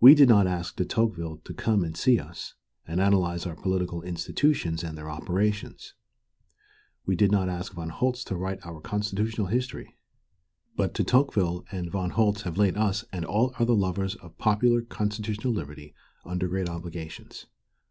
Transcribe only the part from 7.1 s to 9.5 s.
did not ask Von Holst to write our constitutional